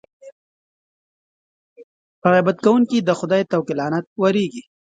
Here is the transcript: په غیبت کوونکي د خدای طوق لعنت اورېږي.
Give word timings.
په 2.21 2.27
غیبت 2.33 2.57
کوونکي 2.65 2.97
د 3.01 3.09
خدای 3.19 3.43
طوق 3.51 3.67
لعنت 3.79 4.05
اورېږي. 4.19 4.63